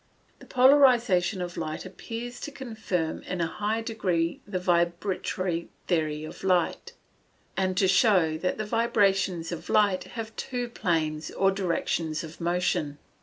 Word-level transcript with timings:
_The 0.39 0.47
polarization 0.47 1.43
of 1.43 1.57
light 1.57 1.85
appears 1.85 2.39
to 2.39 2.51
confirm 2.51 3.21
in 3.21 3.39
a 3.39 3.45
high 3.45 3.83
degree 3.83 4.41
the 4.47 4.57
vibratory 4.57 5.69
theory 5.85 6.23
of 6.23 6.43
light; 6.43 6.93
and 7.55 7.77
to 7.77 7.87
show 7.87 8.35
that 8.39 8.57
the 8.57 8.65
vibrations 8.65 9.51
of 9.51 9.69
light 9.69 10.05
have 10.05 10.35
two 10.35 10.69
planes 10.69 11.29
or 11.29 11.51
directions 11.51 12.23
of 12.23 12.41
motion. 12.41 12.97